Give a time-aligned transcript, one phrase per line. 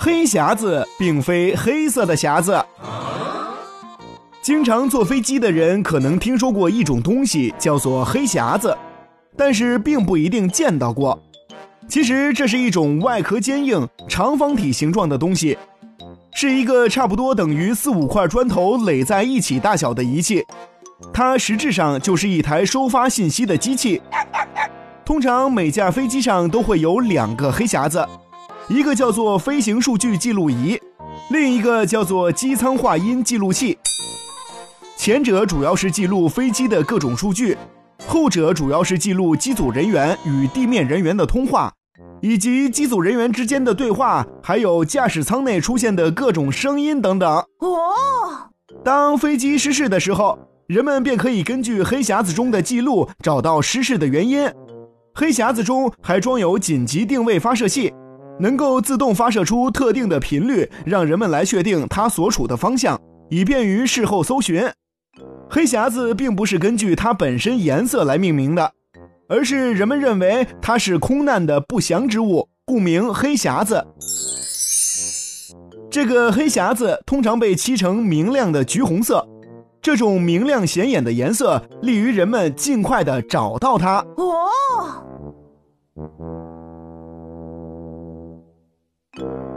[0.00, 2.64] 黑匣子并非黑色的匣子。
[4.40, 8.74] 经常坐飞机的人可能听说过一种东西，叫做黑匣子，
[9.36, 11.20] 但是并不一定见到过。
[11.88, 15.58] 其实这是一种外壳坚硬、长方体形状的东西，
[16.32, 20.44] 是一个差不多等于四五块砖头垒在一起大小的仪器。
[21.12, 24.00] 它实质上就是一台收发信息的机器。
[25.04, 28.06] 通常每架飞机上都会有两个黑匣子，
[28.68, 30.78] 一个叫做飞行数据记录仪，
[31.30, 33.78] 另一个叫做机舱话音记录器。
[34.94, 37.56] 前者主要是记录飞机的各种数据，
[38.06, 41.72] 后者主要是记录机组人员与地面人员的通话，
[42.20, 47.26] 以及机组人员之间的对话，还有驾驶舱内出现的各种声音等等。
[47.60, 48.50] 哦，
[48.84, 54.46] 当飞机失事的时候，人们便可以根据黑匣子中的记录找到失事的原因。
[55.14, 57.94] 黑匣子中还装有紧急定位发射器，
[58.38, 64.62] 能够自动发射出特定的频率，让人们来确定它所处的方向，以便于事后搜寻。
[65.50, 68.72] 黑匣子并不是根据它本身颜色来命名的，
[69.28, 73.84] 而是人们认为它是空难的不祥之物，故名黑匣子。
[75.90, 79.26] 这个黑匣子通常被漆成明亮的橘红色。
[79.80, 84.04] 这种明亮显眼的颜色，利于人们尽快的找到它。
[84.16, 84.48] 哦。
[89.18, 89.47] you.